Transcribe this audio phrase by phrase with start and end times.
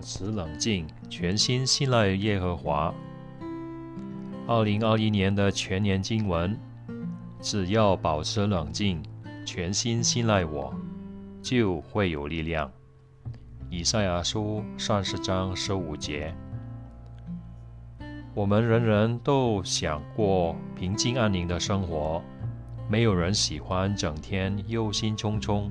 [0.00, 2.90] 保持冷静，全心信赖耶和华。
[4.46, 6.58] 二零二一年的全年经文：
[7.38, 9.02] 只要保持冷静，
[9.44, 10.74] 全心信赖我，
[11.42, 12.72] 就会有力量。
[13.68, 16.34] 以赛亚书三十章十五节。
[18.32, 22.22] 我们人人都想过平静安宁的生活，
[22.88, 25.68] 没有人喜欢整天忧心忡忡。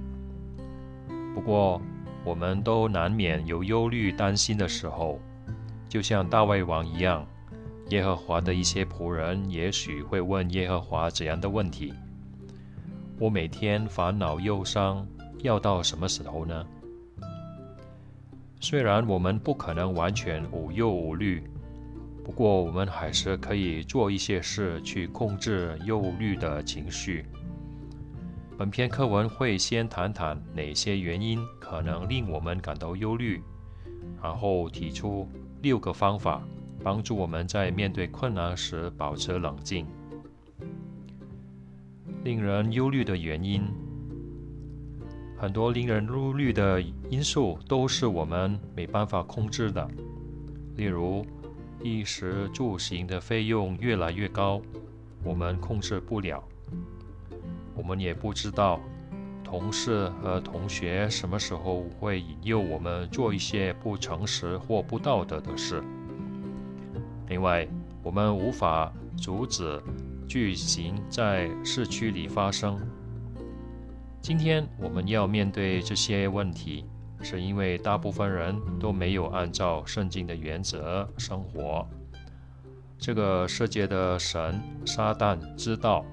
[1.34, 1.82] 不过，
[2.30, 5.20] 我们都难免有忧虑、担心的时候，
[5.90, 7.26] 就像大卫王一样。
[7.90, 11.92] 耶和华的一些仆人也许会问耶和华怎样的问题：
[13.18, 15.08] 我每天烦恼忧伤，
[15.42, 16.64] 要到什么时候呢？
[18.60, 21.50] 虽然我们不可能完全无忧无虑，
[22.24, 27.26] 不过我们还是可以做一些事去控制忧虑的情绪。
[28.60, 33.42] 本篇课文会先谈谈哪些原因可能令我们感到忧虑，
[34.22, 35.26] 然后提出
[35.62, 36.44] 六个方法，
[36.84, 39.88] 帮助我们在面对困难时保持冷静。
[42.26, 43.64] 令人忧虑的原因，
[45.38, 49.90] 很多令人忧虑的因素都是我们没办法控制的，
[50.76, 51.26] 例如
[51.82, 54.62] 衣食住行的费用越来越高，
[55.24, 56.44] 我们控制不了。
[57.80, 58.78] 我们也不知道
[59.42, 65.82] 同事和同学什么时候会引诱我们做一些不诚实或不道德的事。
[67.30, 67.66] 另外，
[68.04, 69.82] 我们无法阻止
[70.28, 72.78] 剧情在市区里发生。
[74.22, 76.84] 今天我们要面对这些问题，
[77.22, 81.88] 是因为大部分人都没有按照圣经的原则生活。
[82.98, 86.06] 这个世界的神撒旦知道。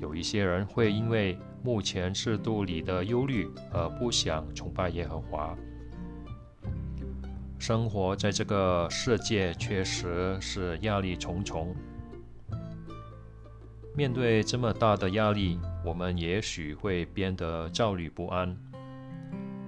[0.00, 5.56] 有一些人会因为目前制度里的忧虑而不想崇拜耶和华。
[7.58, 11.74] 生活在这个世界确实是压力重重。
[13.94, 18.54] 面对这么大的压力，我们也许会变得焦虑不安。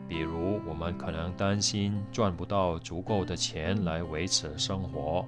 [0.06, 5.24] 比如，我们可能担心赚不到足够的钱来维持生活，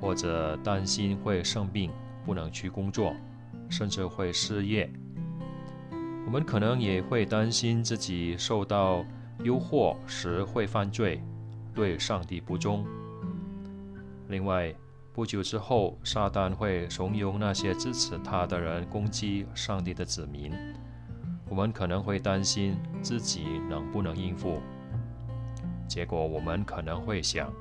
[0.00, 1.90] 或者担心会生病，
[2.24, 3.14] 不能去工作。
[3.72, 4.88] 甚至会失业。
[6.26, 9.04] 我们可能也会担心自己受到
[9.42, 11.22] 诱惑时会犯罪，
[11.74, 12.86] 对上帝不忠。
[14.28, 14.74] 另外，
[15.14, 20.52] 不久之后，撒旦会怂恿那些支持他的人攻击上帝的子民。
[21.48, 24.60] 我们可能会担心自己能不能应付。
[25.88, 27.52] 结果，我们可能会想：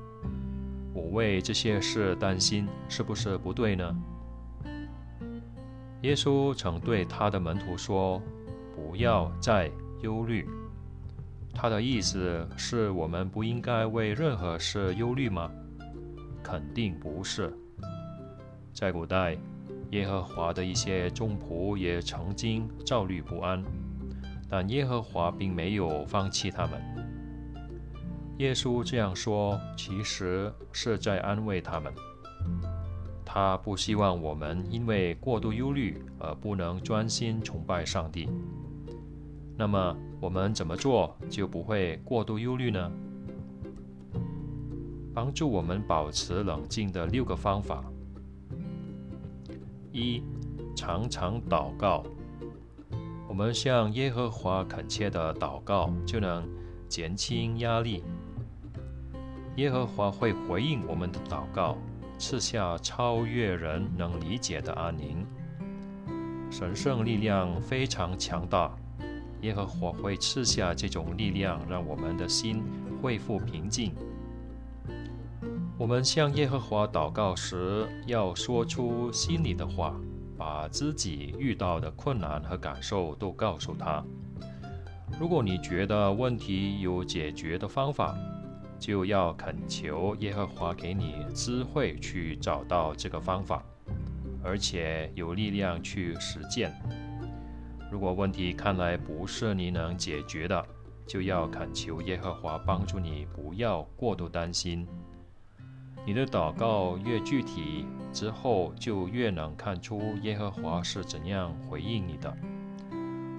[0.93, 3.93] 我为这些事担心，是不是不对呢？
[6.01, 8.21] 耶稣曾对他的门徒说
[8.75, 9.69] ：“不要再
[10.01, 10.47] 忧虑。”
[11.53, 15.51] 他的意思是我们不应该为任何事忧虑吗？
[16.41, 17.53] 肯定不是。
[18.73, 19.37] 在古代，
[19.91, 23.63] 耶和华的一些众仆也曾经焦虑不安，
[24.49, 26.81] 但耶和华并没有放弃他们。
[28.37, 31.93] 耶稣这样说，其实是在安慰他们。
[33.33, 38.27] 他不希望我们因为过度忧虑而不能专心崇拜上帝。
[39.55, 42.91] 那么我们怎么做就不会过度忧虑呢？
[45.13, 47.85] 帮助我们保持冷静的六个方法：
[49.93, 50.21] 一、
[50.75, 52.03] 常常祷告。
[53.29, 56.45] 我们向耶和华恳切的祷告，就能
[56.89, 58.03] 减轻压力。
[59.55, 61.77] 耶和华会回应我们的祷告。
[62.21, 65.25] 赐下超越人能理解的安宁，
[66.51, 68.71] 神圣力量非常强大。
[69.41, 72.61] 耶和华会赐下这种力量，让我们的心
[73.01, 73.91] 恢复平静。
[75.79, 79.99] 我们向耶和华祷告时，要说出心里的话，
[80.37, 84.05] 把自己遇到的困难和感受都告诉他。
[85.19, 88.15] 如果你觉得问题有解决的方法，
[88.81, 93.63] 就要恳求耶和华给你智慧去找到这个方法，
[94.43, 96.73] 而且有力量去实践。
[97.91, 100.65] 如果问题看来不是你能解决的，
[101.05, 104.87] 就要恳求耶和华帮助你，不要过度担心。
[106.03, 112.35] 你的祷告越具体，之后就越能看出耶和华是怎样回应你的。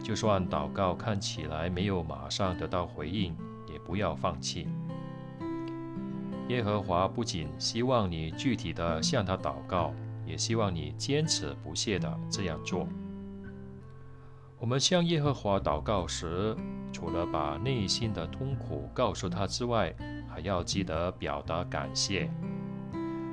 [0.04, 3.36] 就算祷告看起来没有马上得到回应，
[3.68, 4.68] 也不要放弃。
[6.52, 9.94] 耶和华不仅希望你具体的向他祷告，
[10.26, 12.86] 也希望你坚持不懈的这样做。
[14.58, 16.54] 我们向耶和华祷告时，
[16.92, 19.94] 除了把内心的痛苦告诉他之外，
[20.28, 22.30] 还要记得表达感谢。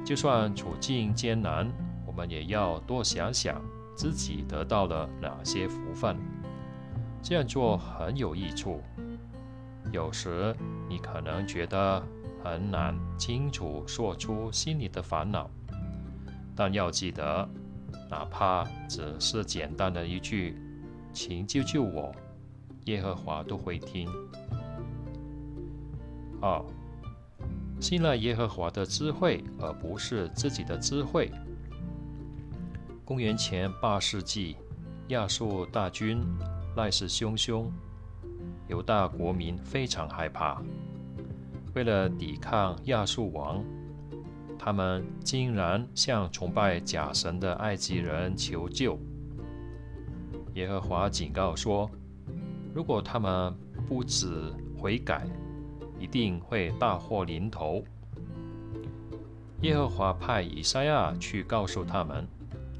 [0.06, 1.69] 就算处境艰难，
[2.07, 3.62] 我们也要多想想
[3.98, 6.16] 自己得到了哪些福分。
[7.21, 8.81] 这样做很有益处。
[9.92, 10.56] 有时
[10.88, 12.01] 你可能觉得
[12.44, 15.50] 很难清楚说出心里的烦恼，
[16.56, 17.47] 但要记得，
[18.09, 20.57] 哪怕只是简单的一句
[21.13, 22.12] “请救救我”，
[22.86, 24.09] 耶和华都会听。
[26.41, 26.63] 二，
[27.81, 31.31] 信赖耶和华的智慧，而不是自己的智慧。
[33.03, 34.56] 公元前八世纪，
[35.09, 36.24] 亚述大军
[36.77, 37.65] 来势汹汹。
[38.68, 40.62] 犹大国民非常害怕，
[41.80, 43.64] 为了抵抗亚述王，
[44.58, 49.00] 他们竟然向崇拜假神的埃及人求救。
[50.56, 51.90] 耶和华警告说
[52.76, 53.56] ：“如果他们
[53.88, 55.26] 不止悔改，
[55.98, 57.81] 一定会大祸临头。”
[59.64, 62.28] 耶和华派以赛亚去告诉他们，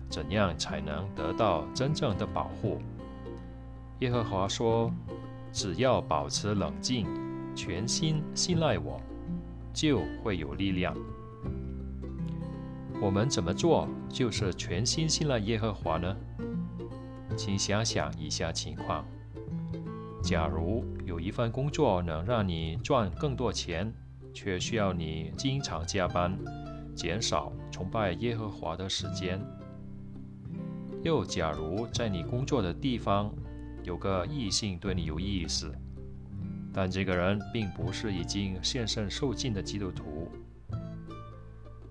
[0.10, 2.82] 怎样才能得到真正的保护。
[4.00, 4.92] 耶和华说。
[5.52, 7.08] 只要保持冷静，
[7.62, 9.02] 全心信赖我，
[9.74, 10.96] 就会有力量。
[13.02, 16.16] 我们怎么做就是全心信赖耶和华呢？
[17.36, 19.06] 请想想以下情况：
[20.24, 23.94] 假如有一份工作能让你赚更多钱，
[24.34, 26.40] 却需要你经常加班，
[26.96, 29.38] 减少崇拜耶和华的时间；
[31.04, 33.30] 又假如在你工作的地方，
[33.84, 35.70] 有个异性对你有意思，
[36.74, 40.32] 但这个人并不是已经献身受尽的基督徒。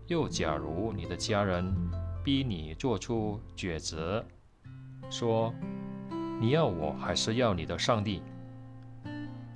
[0.06, 1.74] 又假如你的家人
[2.24, 4.24] 逼你做出抉择，
[5.10, 5.52] 说
[6.40, 8.22] 你要我还是要你的上帝，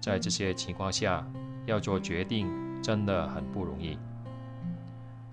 [0.00, 1.26] 在这些情况下
[1.64, 2.48] 要做决定
[2.82, 3.96] 真的很不容易。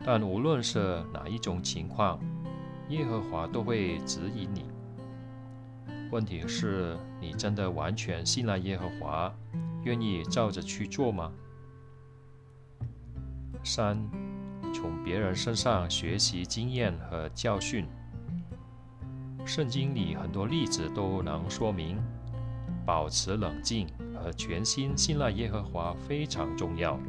[0.05, 2.19] 但无论是哪一种情况，
[2.87, 4.65] 耶和华都会指引你。
[6.11, 9.31] 问题是你真的完全信赖耶和华，
[9.83, 11.31] 愿意照着去做吗？
[13.63, 13.97] 三，
[14.73, 17.85] 从别人身上学习经验和教训。
[19.45, 21.97] 圣经里很多例子都能说明，
[22.85, 26.99] 保持冷静和全心信赖耶和华非常重要。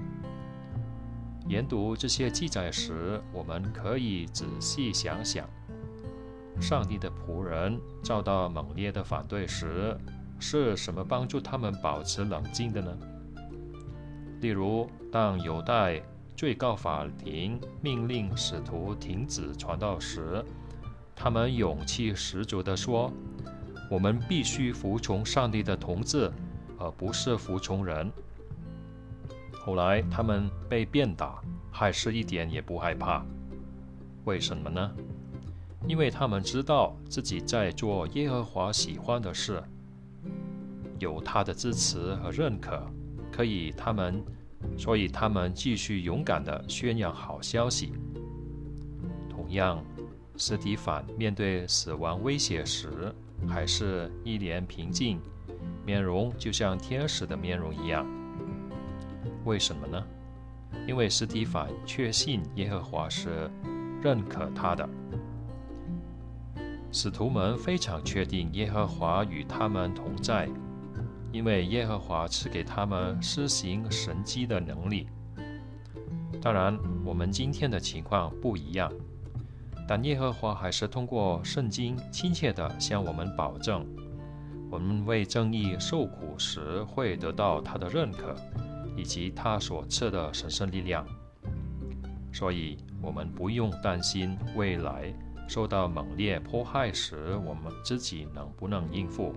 [1.49, 5.49] 研读这些记载时，我们可以仔细想想。
[6.61, 9.97] 上帝的仆人遭到猛烈的反对时，
[10.41, 12.97] 是什么帮助他们保持冷静的呢？
[14.41, 16.03] 例如，当犹太
[16.35, 20.43] 最高法庭命令使徒停止传道时，
[21.15, 23.13] 他们勇气十足地说
[23.91, 26.33] ：“我们必须服从上帝的统治，
[26.79, 28.11] 而不是服从人。”
[29.63, 33.23] 后来，他们被鞭打，还是一点也不害怕。
[34.25, 34.91] 为什么呢？
[35.87, 39.63] 因为他们知道自己在做耶和华喜欢的事，
[41.01, 42.81] 有他的支持和认可，
[43.33, 44.23] 可以他们，
[44.79, 47.93] 所以他们继续勇敢地宣扬好消息。
[49.29, 49.85] 同样，
[50.37, 53.13] 斯蒂凡面对死亡威胁时，
[53.49, 55.19] 还是一脸平静，
[55.85, 58.07] 面容就像天使的面容一样。
[59.45, 60.07] 为什么呢？
[60.87, 63.51] 因为斯蒂凡确信耶和华是
[64.03, 64.89] 认可他的。
[66.93, 70.49] 使徒们非常确定耶和华与他们同在，
[71.33, 75.07] 因为耶和华赐给他们施行神迹的能力。
[76.43, 78.91] 当然，我们今天的情况不一样，
[79.87, 83.87] 但耶和华还是通过圣经亲切地向我们保证，
[84.71, 88.35] 我们为正义受苦时会得到他的认可，
[88.97, 91.07] 以及他所赐的神圣力量。
[92.33, 95.13] 所以，我们不用担心未来。
[95.49, 99.35] 受到猛烈迫害时，我们自己能不能应付？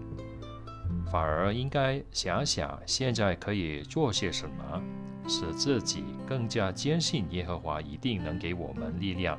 [1.11, 4.81] 反而应该想想现在可以做些什么，
[5.27, 9.37] 使自己更加坚信耶和华一定能给我们力量，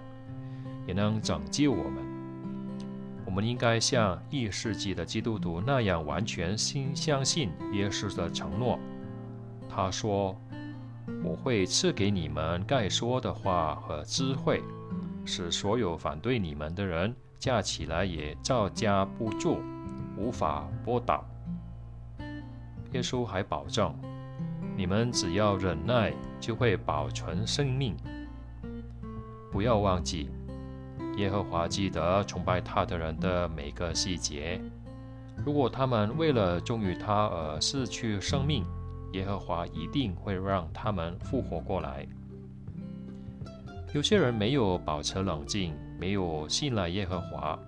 [0.86, 2.04] 也能拯救我们。
[3.26, 8.78] 我们应该像一世纪的基督徒那样，完全心相信耶稣的承诺。
[9.68, 10.36] 他说
[11.24, 14.62] ：“我会赐给你们该说的话和智慧。”
[15.26, 19.58] 使所有反对你们的人架起来也招架不住，
[20.18, 21.24] 无法拨倒。
[22.94, 23.92] 耶稣还保证，
[24.76, 27.96] 你们只要忍耐，就会保存生命。
[29.50, 30.30] 不要忘记，
[31.16, 34.60] 耶和华记得崇拜他的人的每个细节。
[35.44, 38.64] 如果他们为了忠于他而失去生命，
[39.12, 42.06] 耶和华一定会让他们复活过来。
[43.92, 47.58] 有些人没有保持冷静，没有信赖耶和华，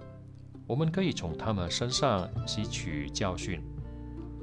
[0.68, 3.60] 我们可以从他们身上吸取教训，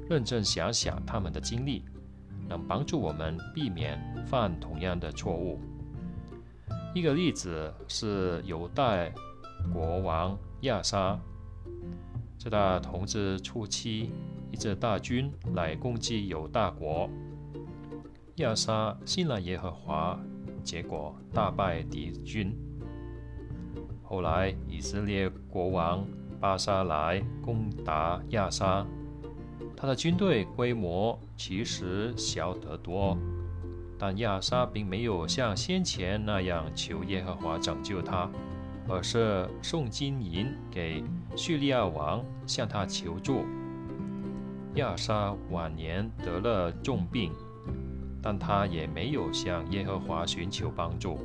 [0.08, 1.84] 认真想想他们的经历，
[2.48, 5.60] 能帮助我们避免犯同样的错误。
[6.94, 8.96] 一个例子是犹大
[9.72, 11.18] 国王亚沙，
[12.38, 14.10] 在他统治初期，
[14.52, 17.08] 一支大军来攻击犹大国，
[18.36, 20.18] 亚沙信赖耶和华。
[20.62, 22.56] 结果大败敌军。
[24.02, 26.06] 后来以色列国王
[26.40, 28.86] 巴沙来攻打亚沙，
[29.76, 33.16] 他的军队规模其实小得多，
[33.98, 38.30] 但亚沙并没有像先前那样求耶和华拯救他，
[38.88, 41.02] 而是送金银给
[41.36, 43.44] 叙利亚王，向他求助。
[44.74, 47.32] 亚沙晚年得了重病。
[48.26, 51.18] 但他也没有向耶和华寻求帮助。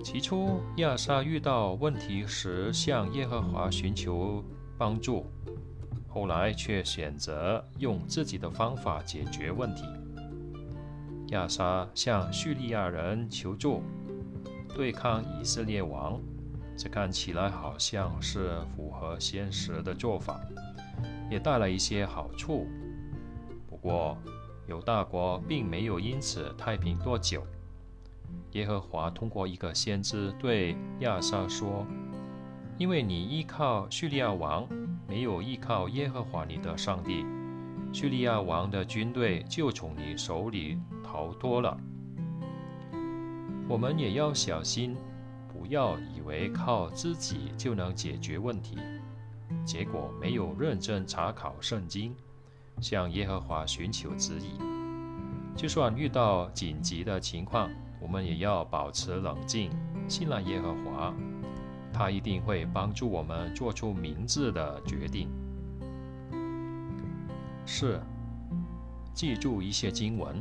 [0.00, 4.44] 起初，亚沙遇到问题时向耶和华寻求
[4.78, 5.26] 帮助，
[6.08, 9.84] 后来却选择用自己的方法解决问题。
[11.28, 13.82] 亚沙向叙利亚人求助，
[14.74, 16.18] 对抗以色列王，
[16.76, 20.40] 这看起来好像是符合现实的做法，
[21.30, 22.66] 也带来一些好处。
[23.68, 24.16] 不过，
[24.66, 27.46] 犹大国并没有因此太平多久。
[28.52, 31.86] 耶和华通过一个先知对亚撒说
[32.78, 34.66] ：“因为你依靠叙利亚王，
[35.08, 37.24] 没有依靠耶和华你的上帝，
[37.94, 41.74] 叙利亚王的军队就从你手里逃脱了。
[43.66, 44.94] 我们也要小心，
[45.48, 48.76] 不要以为靠自己就能解决问题，
[49.64, 52.14] 结果没有认真查考圣经。”
[52.80, 54.52] 向耶和华寻求指引，
[55.56, 57.68] 就算遇到紧急的情况，
[58.00, 59.68] 我们也要保持冷静，
[60.06, 61.12] 信赖耶和华，
[61.98, 65.28] 他一定会帮助我们做出明智的决定。
[67.66, 68.00] 四，
[69.12, 70.40] 记住一些经文。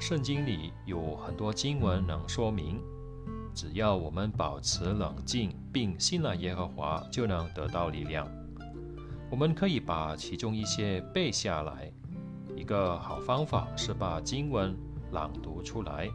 [0.00, 2.80] 圣经里有很多经文能说明，
[3.54, 8.26] 只要我们保持冷静并信赖耶和华，就能得到力量。
[9.30, 11.92] 我们可以把其中一些背下来。
[12.56, 14.74] 一个好方法是把经文
[15.12, 16.08] 朗读出来，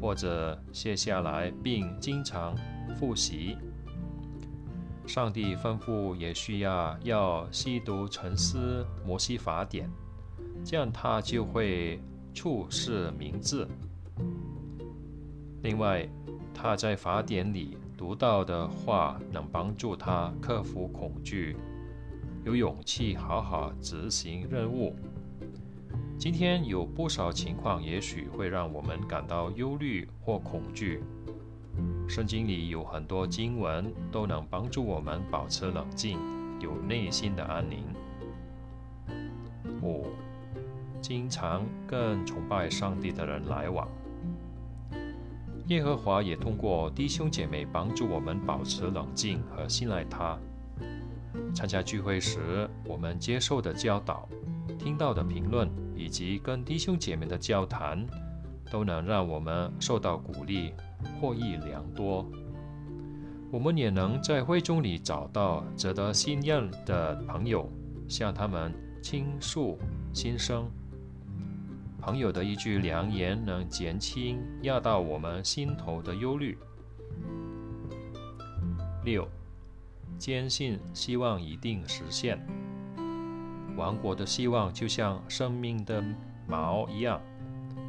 [0.00, 2.56] 或者写下来并经常
[2.96, 3.56] 复习。
[5.06, 9.90] 上帝吩咐也需要要细读沉思摩西法典，
[10.62, 11.98] 这样他就会
[12.34, 13.66] 处事明智。
[15.62, 16.06] 另外，
[16.52, 21.56] 他在法典里读到的话，能帮助他克服恐惧。
[22.44, 24.94] 有勇气好好执行任务。
[26.18, 31.02] 今天有不少情况，也许会让我们感到忧虑或恐惧。
[32.08, 36.18] 圣经里有很多经文都能帮助我们保持冷静，
[36.58, 37.84] 有内心的安宁。
[39.82, 40.06] 五，
[41.02, 43.86] 经常跟崇拜上帝的人来往。
[45.66, 50.38] 耶和华也通过弟兄姐妹帮助我们保持冷静和信赖他。
[51.54, 54.26] 参加聚会时，我们接受的教导、
[54.78, 58.04] 听到的评论以及跟弟兄姐妹的交谈，
[58.70, 60.72] 都能让我们受到鼓励，
[61.20, 62.24] 获益良多。
[63.50, 67.70] 我们也能在会中里找到值得信任的朋友，
[68.08, 68.72] 向他们
[69.02, 69.78] 倾诉
[70.12, 70.70] 心声。
[72.00, 76.56] 朋友的一句良言，能减轻压到我们心头的忧虑。
[79.04, 79.26] 六。
[80.18, 82.44] 坚信希望一定实现。
[83.76, 86.02] 王国的希望就像生命的
[86.50, 87.20] 锚一样，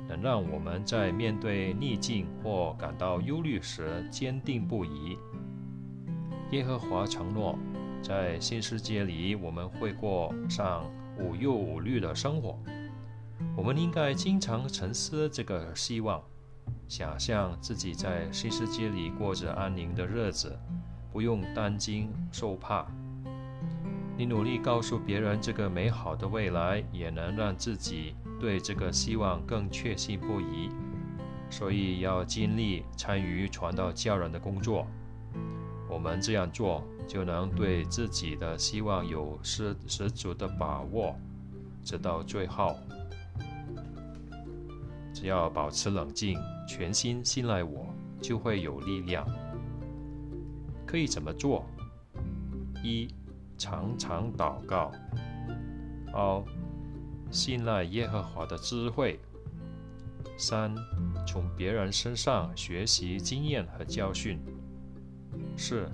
[0.09, 5.17] 能让我们在面对逆境或感到忧虑时坚定不移。
[6.51, 7.57] 耶和华承诺，
[8.01, 10.83] 在新世界里我们会过上
[11.17, 12.57] 无忧无虑的生活。
[13.55, 16.21] 我们应该经常沉思这个希望，
[16.87, 20.59] 想象自己在新世界里过着安宁的日子。
[21.11, 22.85] 不用担惊受怕，
[24.15, 30.69] 你努力告诉别人这个美好的未来，也能让自己对这个希望更确信不疑。
[31.51, 34.85] 所以要尽力参与传道教人的工作。
[35.89, 41.15] 我们这样做，就能对自己的希望有十十足的把握，
[41.83, 42.75] 直到最后。
[45.11, 47.87] 只要保持冷静，全心信赖我，
[48.21, 49.27] 就会有力量。
[50.85, 51.65] 可以怎么做？
[52.83, 53.07] 一、
[53.57, 54.91] 常常祷告。
[56.13, 56.43] 二、
[57.31, 59.17] 信赖耶和华的智慧；
[60.37, 60.73] 三、
[61.27, 64.37] 从别人身上学习经验和教训；
[65.55, 65.89] 四、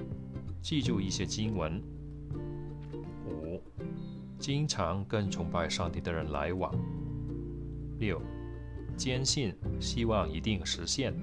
[0.62, 1.82] 记住一些经文；
[3.28, 3.62] 五、
[4.40, 6.72] 经常跟崇拜上帝的人来往；
[8.00, 8.22] 六、
[8.96, 11.14] 坚信希望一定实现。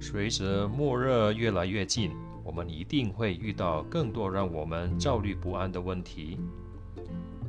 [0.00, 2.10] 随着末日越来越近，
[2.44, 6.38] 我们一定会遇到更多让我们焦虑不安的问题。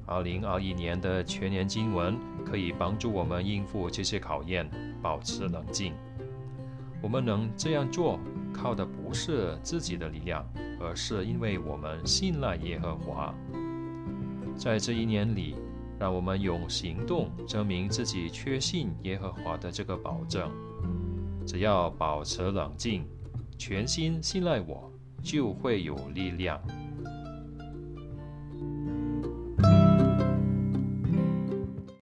[0.06, 4.70] 二零二一年的全年经文可以帮助我们应付这些考验，
[5.02, 5.94] 保持冷静。
[7.02, 8.20] 我们能这样做，
[8.54, 10.46] 靠的不是自己的力量，
[10.80, 13.34] 而是因为我们信赖耶和华。
[14.56, 15.56] 在这一年里，
[16.00, 20.52] 让我们用行动证明自己确信耶和华的这个保证。
[21.46, 23.06] 只要保持冷静，
[23.58, 24.92] 全心信赖我，
[25.22, 26.62] 就会有力量。